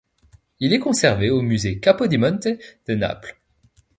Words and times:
Il 0.59 0.73
est 0.73 0.79
conservé 0.79 1.29
au 1.29 1.43
Musée 1.43 1.79
Capodimonte 1.79 2.47
de 2.87 2.95
Naples. 2.95 3.37